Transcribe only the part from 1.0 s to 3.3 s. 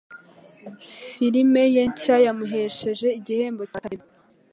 Filime ye nshya yamuhesheje